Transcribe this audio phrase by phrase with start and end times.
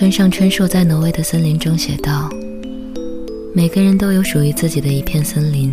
[0.00, 2.26] 村上春树在挪威的森林中写道
[3.52, 5.70] ：“每个人都有属于自己的一片森林，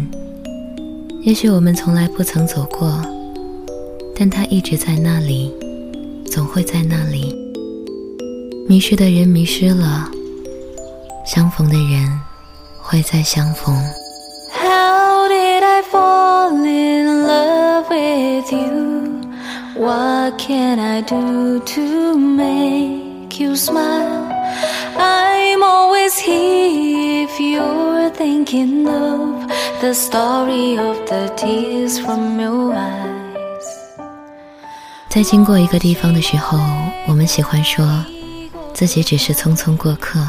[1.21, 3.01] 也许我们从来不曾走过，
[4.13, 5.49] 但它一直在那里，
[6.29, 7.33] 总会在那里。
[8.67, 10.11] 迷失的人迷失了，
[11.25, 12.19] 相逢的人
[12.81, 13.73] 会再相逢。”
[14.51, 19.21] How did I fall in love with you?
[19.81, 24.16] What can I do to make you smile?
[24.97, 29.47] I'm always here if you're thinking of
[29.81, 33.37] the story of the tears from your eyes.
[35.09, 36.59] 在经过一个地方的时候，
[37.07, 37.85] 我们喜欢说
[38.73, 40.19] 自己只是匆匆过客。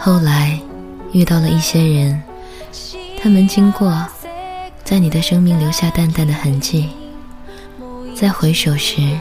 [0.00, 0.60] 后来。
[1.10, 2.22] 遇到了一些人，
[3.18, 3.90] 他们经过，
[4.84, 6.90] 在你的生命留下淡淡的痕迹。
[8.14, 9.18] 在回首时，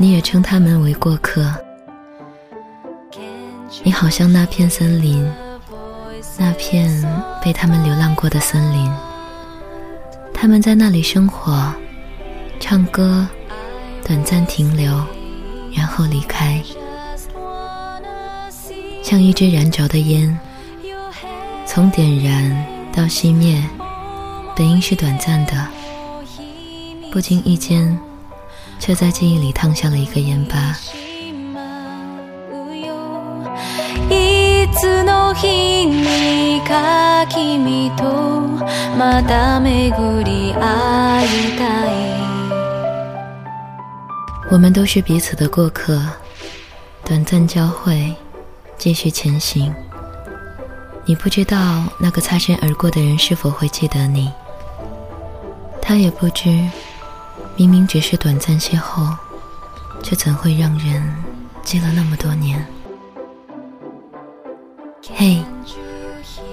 [0.00, 1.52] 你也称他们为过客。
[3.82, 5.28] 你好像那片森林，
[6.38, 6.88] 那片
[7.42, 8.90] 被他们流浪过的森林。
[10.32, 11.74] 他们在那里生活，
[12.60, 13.26] 唱歌，
[14.04, 15.04] 短暂停留，
[15.74, 16.62] 然后离开，
[19.02, 20.38] 像一支燃着的烟。
[21.66, 23.60] 从点燃到熄灭，
[24.54, 25.66] 本应是短暂的，
[27.10, 27.98] 不经意间，
[28.78, 30.74] 却在记忆里烫下了一个烟疤。
[44.50, 46.00] 我们都是彼此的过客，
[47.04, 48.14] 短暂交汇，
[48.78, 49.74] 继续前行。
[51.04, 54.30] 你不知道那个擦身而过的人是否会记得你，
[55.82, 56.48] 他也不知，
[57.58, 59.16] 明明只是短暂邂逅，
[60.00, 61.02] 却怎会让人
[61.64, 62.64] 记了那么多年？
[65.12, 65.42] 嘿，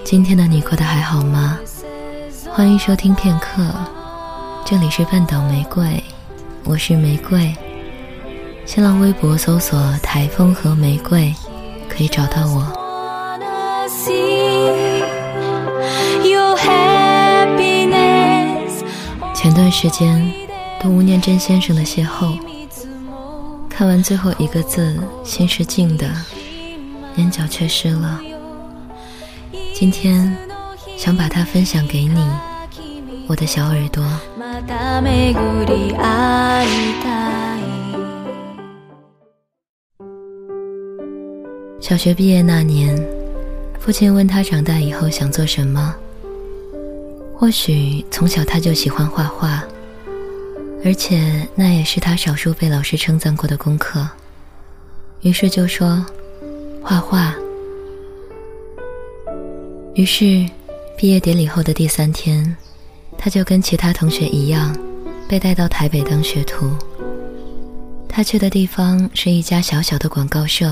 [0.04, 1.60] 今天的你过得还好吗？
[2.52, 3.64] 欢迎收听片刻，
[4.66, 6.04] 这里是半岛玫瑰，
[6.64, 7.56] 我是玫瑰。
[8.66, 11.32] 新浪微博搜索“台风和玫瑰”，
[11.88, 12.66] 可以找到我。
[19.36, 20.34] 前段时间
[20.86, 22.38] 读吴念真先生的邂逅，
[23.68, 26.08] 看完最后一个字，心是静的，
[27.16, 28.22] 眼角却湿了。
[29.74, 30.38] 今天
[30.96, 32.24] 想把它分享给你，
[33.26, 34.04] 我的小耳朵。
[41.80, 42.96] 小学毕业那年，
[43.80, 45.96] 父亲问他长大以后想做什么。
[47.36, 49.64] 或许从小他就喜欢画画，
[50.86, 54.08] 而且那也是他少数被老师称赞过的功课。
[55.22, 56.06] 于是就说
[56.84, 57.34] ：“画画。”
[59.96, 60.48] 于是，
[60.96, 62.56] 毕业典礼后的第三天，
[63.18, 64.78] 他就跟其他同学一样，
[65.28, 66.70] 被带到台北当学徒。
[68.08, 70.72] 他去的地方是一家小小的广告社。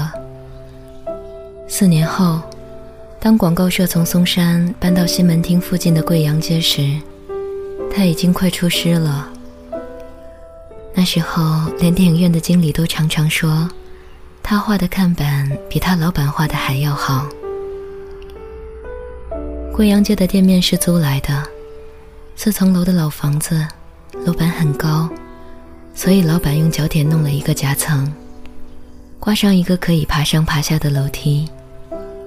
[1.68, 2.40] 四年后。
[3.20, 7.00] 当广告社从松山搬到西门町附近的贵阳街时，
[7.90, 9.33] 他已经快出师了。
[10.96, 13.70] 那时候，连电影院的经理都常常说，
[14.42, 17.28] 他画的看板比他老板画的还要好。
[19.74, 21.44] 贵阳街的店面是租来的，
[22.36, 23.68] 四层楼的老房子，
[24.26, 25.10] 楼板很高，
[25.96, 28.14] 所以老板用脚点弄了一个夹层，
[29.20, 31.50] 挂上一个可以爬上爬下的楼梯。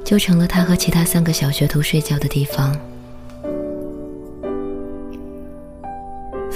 [0.05, 2.77] 就成了他和其他三个小学徒睡觉的地方。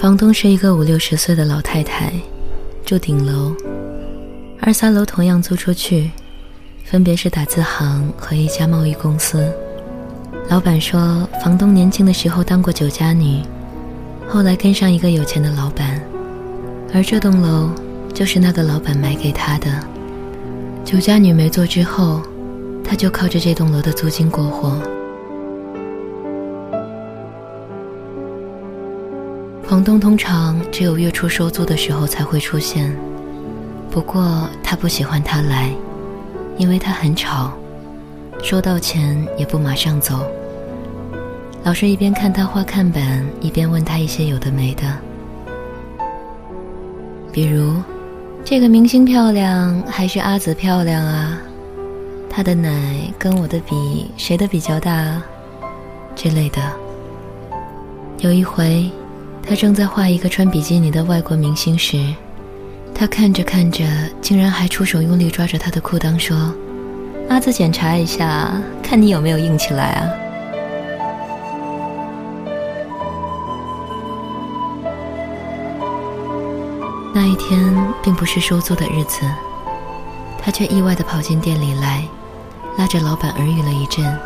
[0.00, 2.10] 房东是一个五六十岁的老太太，
[2.86, 3.54] 住顶楼，
[4.58, 6.10] 二三楼同样租出去，
[6.84, 9.52] 分别是打字行和一家贸易公司。
[10.48, 13.42] 老板说，房东年轻的时候当过酒家女，
[14.26, 16.00] 后来跟上一个有钱的老板，
[16.94, 17.68] 而这栋楼
[18.14, 19.70] 就是那个老板买给他的。
[20.82, 22.22] 酒家女没做之后。
[22.82, 24.76] 他就靠着这栋楼的租金过活。
[29.80, 32.94] 房东通常只有月初收租的时候才会出现，
[33.90, 35.70] 不过他不喜欢他来，
[36.58, 37.50] 因为他很吵，
[38.42, 40.22] 收到钱也不马上走，
[41.62, 44.82] 老是一边看他画看板，一边问他一些有的没的，
[47.32, 47.74] 比如
[48.44, 51.38] 这个明星漂亮还是阿紫漂亮啊？
[52.28, 52.70] 他的奶
[53.18, 55.24] 跟我的比，谁的比较大啊？
[56.14, 56.60] 之类的。
[58.18, 58.90] 有一回，
[59.42, 62.14] 他正在画一个穿比基尼的外国明星时，
[62.94, 63.84] 他看着看着，
[64.20, 66.54] 竟然还出手用力抓着他的裤裆，说
[67.28, 70.06] ：“阿紫，检查一下，看你有没有硬起来啊。”
[77.12, 79.22] 那一天并不是收租的日子，
[80.38, 82.04] 他却意外的跑进店里来，
[82.78, 84.16] 拉着老板耳语了一阵，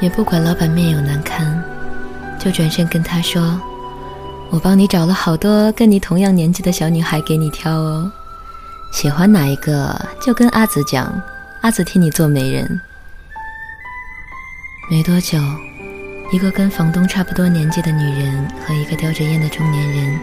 [0.00, 1.60] 也不管老板面有难堪，
[2.38, 3.60] 就转身跟他说。
[4.50, 8.10] 我帮你找了好多跟你同样年纪的小女孩给你挑哦，
[8.90, 11.12] 喜欢哪一个就跟阿紫讲，
[11.60, 12.80] 阿紫替你做媒人。
[14.90, 15.38] 没多久，
[16.32, 20.18] 一个跟房东差不多年纪的女人和一个叼着烟的中年人，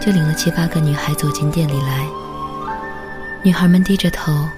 [0.00, 2.06] 就领了七八个女孩走进店里来。
[3.42, 4.48] 女孩们低着头，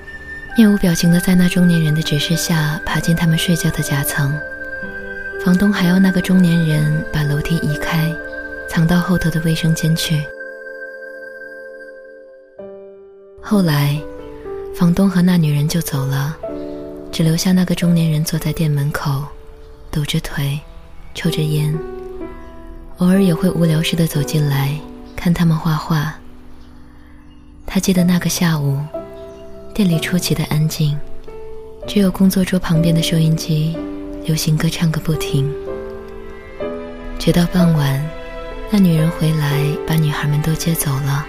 [0.57, 4.33] 面无表情的在那中年人的指示下爬进他们睡觉的夹层。
[5.45, 8.15] 房东还要那个中年人把楼梯移开。
[8.71, 10.23] 藏到后头的卫生间去。
[13.41, 14.01] 后来，
[14.77, 16.37] 房东和那女人就走了，
[17.11, 19.25] 只留下那个中年人坐在店门口，
[19.91, 20.57] 抖着腿，
[21.17, 21.77] 抽着烟，
[22.99, 24.79] 偶尔也会无聊似的走进来
[25.17, 26.15] 看他们画画。
[27.67, 28.79] 他记得那个下午，
[29.75, 30.97] 店里出奇的安静，
[31.89, 33.77] 只有工作桌旁边的收音机，
[34.25, 35.53] 流行歌唱个不停，
[37.19, 38.20] 直到傍晚。
[38.73, 41.27] 那女人回来，把女孩们都接走了。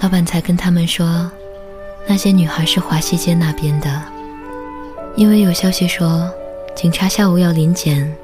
[0.00, 1.28] 老板才跟他们说，
[2.06, 4.00] 那些女孩是华西街那边的，
[5.16, 6.30] 因为有消息说
[6.76, 8.14] 警察下午要临检，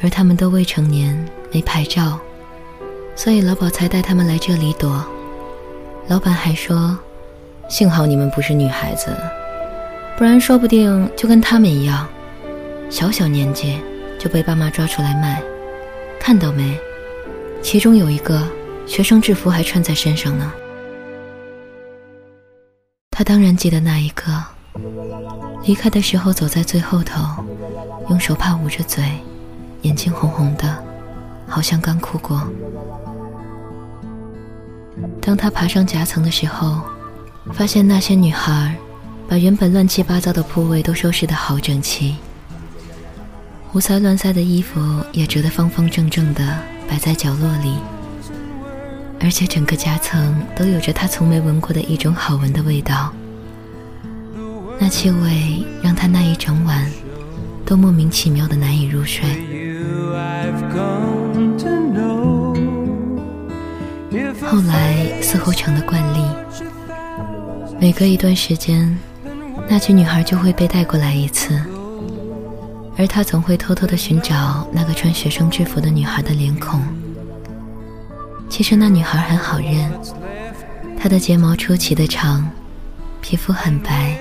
[0.00, 1.18] 而他们都未成年，
[1.50, 2.20] 没牌照，
[3.16, 5.04] 所以老鸨才带他们来这里躲。
[6.06, 6.96] 老板还说，
[7.68, 9.10] 幸好你们不是女孩子，
[10.16, 12.06] 不然说不定就跟他们一样，
[12.88, 13.80] 小小年纪
[14.16, 15.42] 就被爸妈抓出来卖。
[16.20, 16.78] 看到没？
[17.62, 18.48] 其中有一个
[18.86, 20.52] 学生制服还穿在身上呢。
[23.10, 24.42] 他当然记得那一个，
[25.64, 27.20] 离开的时候走在最后头，
[28.08, 29.04] 用手帕捂着嘴，
[29.82, 30.82] 眼睛红红的，
[31.46, 32.42] 好像刚哭过。
[35.20, 36.80] 当他爬上夹层的时候，
[37.52, 38.74] 发现那些女孩
[39.28, 42.16] 把原本乱七八糟的铺位都收拾得好整齐，
[43.68, 44.80] 胡塞乱塞的衣服
[45.12, 46.58] 也折得方方正正的。
[46.88, 47.76] 摆在角落里，
[49.20, 53.12] 而且整个夹层都有着他从没闻过的一种好闻的味道。
[54.80, 56.90] 那气味让他那一整晚
[57.66, 59.24] 都莫名其妙的难以入睡。
[64.40, 66.24] 后来似乎成了惯例，
[67.78, 68.98] 每隔一段时间，
[69.68, 71.60] 那群女孩就会被带过来一次。
[72.98, 76.82] 而他总会偷偷地寻找那个穿学生制服的女孩的脸孔。
[78.50, 79.88] 其实那女孩很好认，
[81.00, 82.50] 她的睫毛出奇的长，
[83.20, 84.16] 皮肤很白，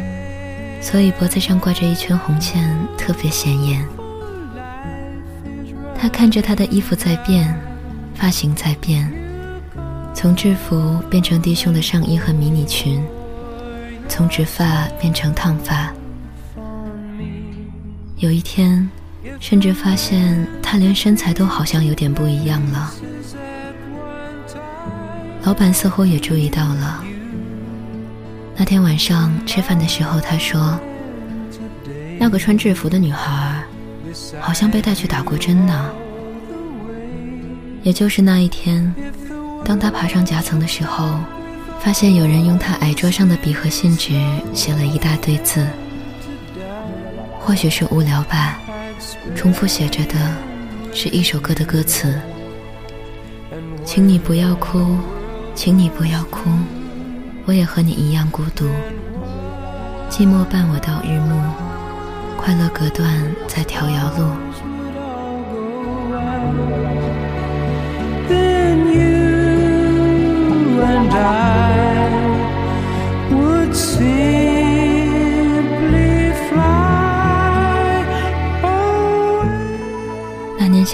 [0.79, 3.83] 所以脖子上挂着一圈红线，特别显眼。
[6.00, 7.59] 他看着她的衣服在变，
[8.13, 9.12] 发型在变，
[10.13, 13.03] 从制服变成低胸的上衣和迷你裙，
[14.07, 15.91] 从直发变成烫发。
[18.19, 18.90] 有一天，
[19.40, 22.92] 甚至发现她连身材都好像有点不一样了。
[25.44, 27.04] 老板似乎也注意到了。
[28.56, 30.80] 那天晚上吃饭的时候，他说
[32.18, 33.63] ：“那个穿制服的女孩，
[34.39, 35.89] 好像被带去打过针呢。”
[37.84, 38.91] 也就是那一天，
[39.63, 41.20] 当他爬上夹层的时候，
[41.80, 44.20] 发现有人用他矮桌上的笔和信纸
[44.56, 45.68] 写了一大堆字。
[47.48, 48.60] 或许是无聊吧，
[49.34, 50.16] 重复写着的
[50.94, 52.20] 是一首歌的歌词
[53.86, 54.98] ：“请你不要哭，
[55.56, 56.50] 请你不要哭，
[57.46, 58.66] 我也和你一样孤独。
[60.10, 61.42] 寂寞伴我到日暮，
[62.36, 63.10] 快乐隔断
[63.48, 64.25] 在条摇路。”“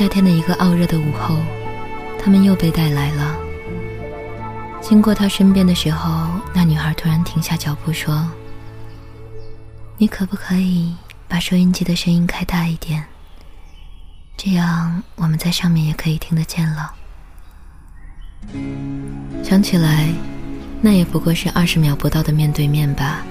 [0.03, 1.37] 夏天的一个傲热的午后，
[2.21, 3.37] 他们又被带来了。
[4.81, 8.29] 经过他身边的时候，那女孩突然停下脚步说
[9.97, 10.93] ：“你可不可以
[11.29, 13.01] 把收音机的声音开大一点？
[14.35, 16.93] 这样我们在上面也可以听得见了。”
[19.41, 20.09] 想起来，
[20.81, 23.23] 那也不过是二十秒不到的面对面吧，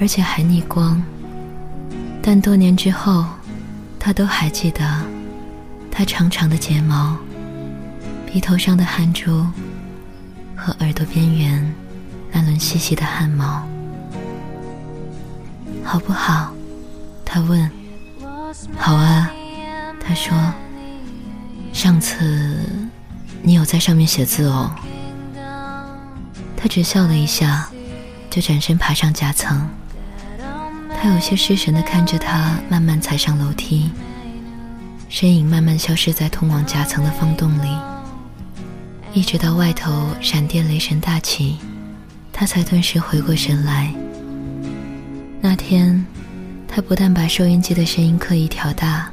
[0.00, 1.02] 而且还逆光。
[2.22, 3.24] 但多年之后，
[3.98, 5.02] 他都还记得，
[5.94, 7.16] 他长长的睫毛，
[8.26, 9.46] 鼻头上的汗珠，
[10.56, 11.74] 和耳朵边缘
[12.32, 13.62] 那轮细细的汗毛。
[15.84, 16.52] 好不好？
[17.24, 17.70] 他问。
[18.76, 19.30] 好啊，
[20.00, 20.34] 他说。
[21.72, 22.66] 上次
[23.42, 24.70] 你有在上面写字哦。
[26.56, 27.68] 他只笑了一下，
[28.30, 29.68] 就转身爬上夹层。
[31.00, 33.90] 他有些失神的看着他慢慢踩上楼梯，
[35.12, 37.68] 身影慢慢消失在通往夹层的方洞里，
[39.12, 41.58] 一直到外头闪电雷神大起，
[42.32, 43.92] 他才顿时回过神来。
[45.38, 46.02] 那天，
[46.66, 49.10] 他不但把收音机的声音刻意调大，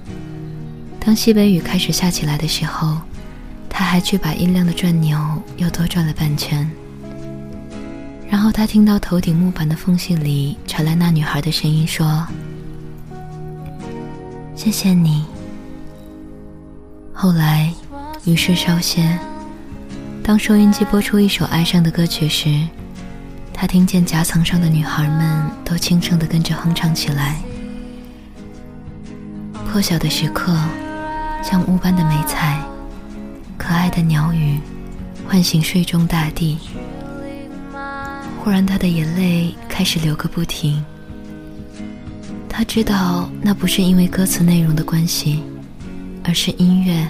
[1.02, 2.98] 当西北雨开始下起来的时候，
[3.68, 5.20] 他还去把音量的转钮
[5.58, 6.66] 又多转了半圈。
[8.30, 12.26] 然后他听到头顶木板的缝隙里传来那女孩的声音说
[14.56, 15.26] ：“谢谢你。”
[17.22, 17.70] 后来，
[18.24, 19.20] 雨势稍歇，
[20.24, 22.66] 当收音机播出一首哀伤的歌曲时，
[23.54, 27.36] 他听见夹层上的女孩们都轻声地跟着哼唱起来。
[29.70, 30.56] 破晓的时刻，
[31.44, 32.58] 像雾般的美彩，
[33.58, 34.58] 可爱的鸟语，
[35.28, 36.58] 唤醒睡中大地。
[38.38, 40.82] 忽然，他的眼泪开始流个不停。
[42.48, 45.44] 他知道那不是因为歌词内容的关系，
[46.30, 47.08] 而是音乐、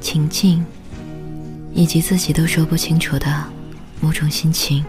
[0.00, 0.66] 情境，
[1.72, 3.44] 以及自己都说不清楚的
[4.00, 4.84] 某种心情。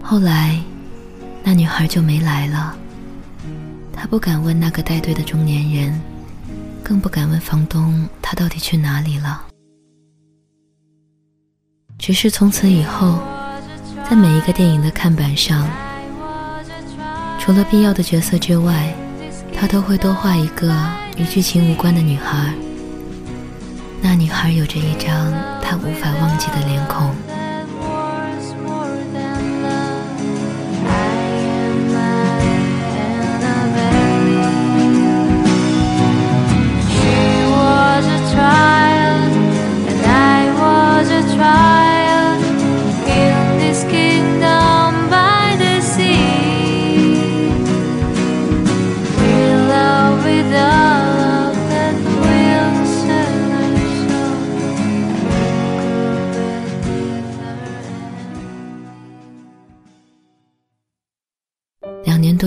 [0.00, 0.60] 后来，
[1.42, 2.76] 那女孩就没来了。
[3.92, 6.00] 她不敢问那个带队的中年人，
[6.84, 9.44] 更不敢问房东，他到底去哪里了。
[11.98, 13.18] 只是从此以后，
[14.08, 15.68] 在每一个电影的看板上，
[17.44, 18.94] 除了必要的角色之外，
[19.52, 20.72] 他都会多画一个
[21.16, 22.54] 与剧情无关的女孩。
[24.00, 27.12] 那女孩有着一张他无法忘记的脸孔。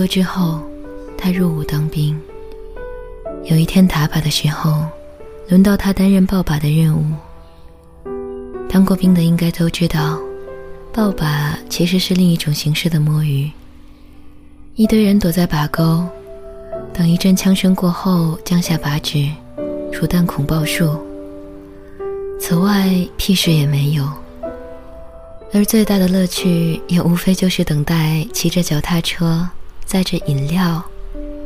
[0.06, 0.60] 之后，
[1.16, 2.18] 他入伍当兵。
[3.44, 4.84] 有一天打靶的时候，
[5.48, 7.04] 轮到他担任抱靶的任务。
[8.68, 10.18] 当过兵的应该都知道，
[10.92, 13.50] 抱靶其实是另一种形式的摸鱼。
[14.74, 16.04] 一堆人躲在靶沟，
[16.92, 19.30] 等一阵枪声过后，降下靶纸，
[19.92, 21.00] 除弹孔报数。
[22.38, 24.06] 此外，屁事也没有。
[25.54, 29.48] 而最大的乐趣，也无非就是等待骑着脚踏车。
[29.86, 30.82] 载着饮料、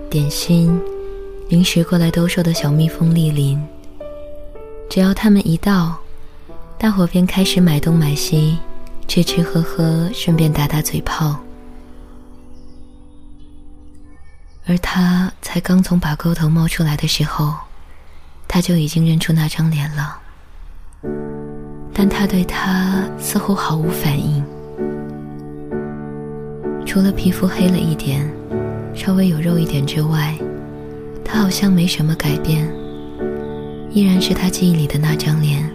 [0.08, 0.80] 点心、
[1.50, 3.62] 零食过来兜售的小蜜蜂莅临，
[4.88, 5.94] 只要他们一到，
[6.78, 8.58] 大伙便开始买东买西，
[9.06, 11.38] 吃吃喝喝，顺便打打嘴炮。
[14.66, 17.54] 而他才刚从把沟头冒出来的时候，
[18.48, 20.18] 他就已经认出那张脸了，
[21.92, 24.42] 但他对他似乎毫无反应。
[26.92, 28.28] 除了皮肤黑了一点，
[28.92, 30.36] 稍微有肉一点之外，
[31.24, 32.68] 他好像没什么改变，
[33.92, 35.70] 依然是他记忆里的那张脸。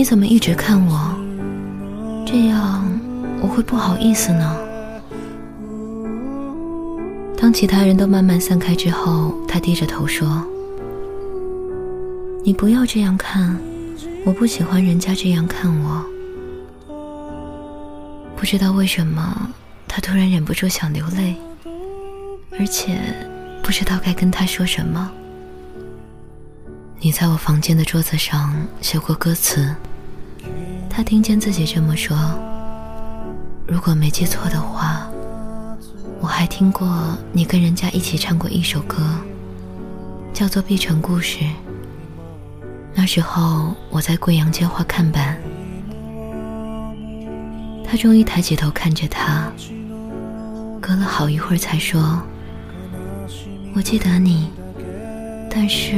[0.00, 1.14] 你怎么一直看我？
[2.24, 2.82] 这样
[3.42, 4.56] 我会不好意思呢。
[7.36, 10.42] 当其他人都慢慢散开之后，他低着头说
[12.42, 13.54] ：“你不要这样看，
[14.24, 16.02] 我不喜欢人家这样看我。”
[18.34, 19.50] 不知道为什么，
[19.86, 21.36] 他突然忍不住想流泪，
[22.58, 22.98] 而且
[23.62, 25.12] 不知道该跟他说什么。
[27.02, 29.74] 你在我房间的桌子上写过歌词。
[30.90, 32.14] 他听见自己这么说。
[33.66, 35.08] 如果没记错的话，
[36.20, 38.98] 我还听过你跟人家一起唱过一首歌，
[40.34, 41.38] 叫做《碧城故事》。
[42.92, 45.40] 那时候我在贵阳街画看板，
[47.82, 49.50] 他终于抬起头看着他，
[50.82, 52.20] 隔了好一会儿才说
[53.74, 54.50] ：“我记得你，
[55.48, 55.94] 但是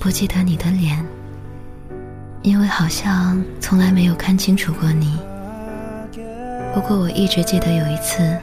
[0.00, 1.04] 不记得你的脸，
[2.42, 5.18] 因为好像从来没有看清楚过你。
[6.72, 8.38] 不过我一直记得有一次，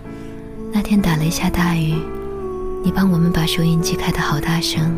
[0.74, 1.96] 那天打了一下大雨，
[2.84, 4.94] 你帮我们把收音机开得好大声，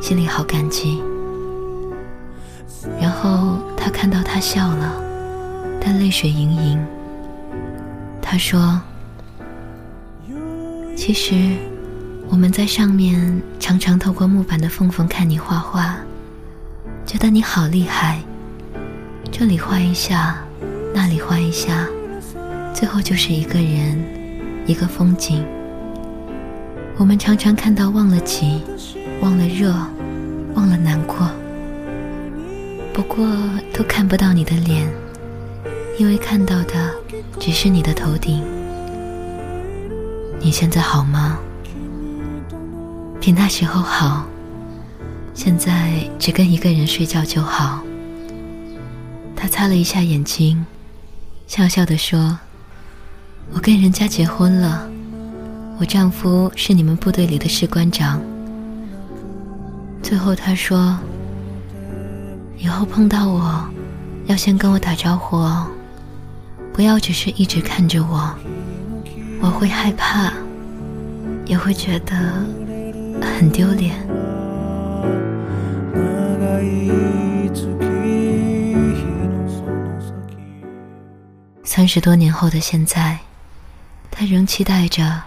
[0.00, 1.02] 心里好感激。
[3.00, 4.94] 然后他看到他笑了，
[5.80, 6.86] 但泪水盈盈。”
[8.22, 8.80] 他说
[10.96, 11.34] ：“其实
[12.30, 15.96] 我们在上面常常透过木板的缝缝看你画画，
[17.04, 18.20] 觉得你好厉害。
[19.32, 20.38] 这里画一下，
[20.94, 21.88] 那里画一下，
[22.72, 24.00] 最后就是一个人，
[24.64, 25.44] 一个风景。
[26.96, 28.62] 我们常常看到忘了急，
[29.20, 29.74] 忘了热，
[30.54, 31.28] 忘了难过。
[32.94, 33.26] 不过
[33.72, 34.88] 都看不到你的脸，
[35.98, 36.94] 因为看到的。”
[37.40, 38.44] 只是你的头顶。
[40.40, 41.38] 你现在好吗？
[43.20, 44.24] 比那时候好。
[45.34, 47.82] 现在只跟一个人睡觉就好。
[49.36, 50.64] 他擦了一下眼睛，
[51.46, 52.38] 笑笑的说
[53.52, 54.90] ：“我跟人家结婚了，
[55.78, 58.20] 我丈夫是你们部队里的士官长。”
[60.02, 60.98] 最后他说
[62.58, 63.64] ：“以后碰到我，
[64.26, 65.66] 要先跟我打招呼哦。”
[66.72, 68.34] 不要只是一直看着我，
[69.40, 70.32] 我会害怕，
[71.46, 72.44] 也会觉得
[73.20, 73.96] 很丢脸。
[81.64, 83.20] 三十多年后的现在，
[84.10, 85.22] 他仍期待着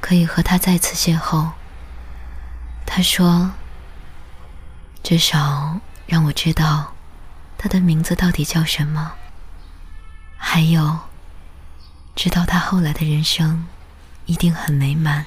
[0.00, 1.50] 可以和他再次邂逅。
[2.86, 3.50] 他说
[5.02, 6.94] ：“至少让我知道
[7.58, 9.12] 他的名字到底叫什么。”
[10.38, 10.98] 还有，
[12.14, 13.66] 知道他后来的人生
[14.24, 15.26] 一定很美满。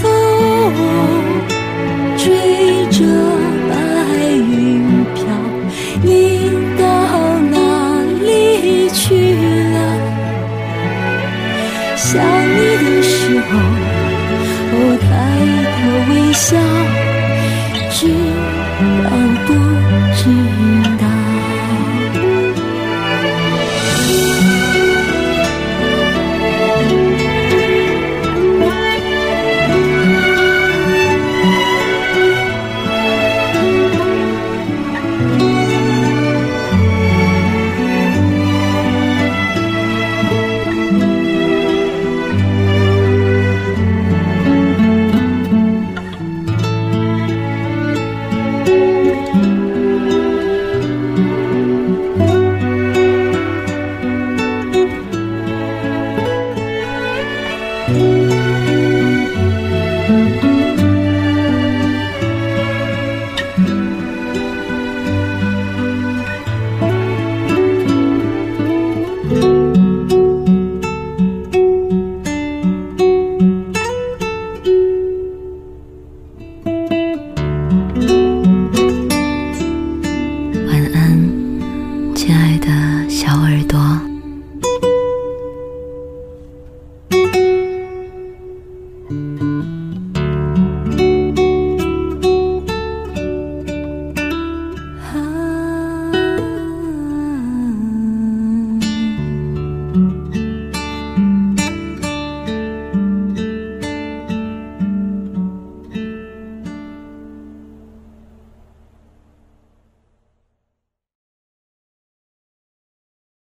[0.00, 0.02] 风
[2.16, 2.24] 追
[2.90, 2.98] 着
[3.68, 3.72] 白
[4.26, 5.20] 云飘
[6.02, 6.08] 你
[6.78, 6.82] 到
[7.50, 7.56] 哪
[8.24, 8.28] 里
[8.90, 9.34] 去
[9.72, 9.76] 了？
[11.96, 13.50] 想你的时候
[14.72, 15.06] 哦抬
[15.76, 15.80] 头
[16.12, 17.01] 微笑。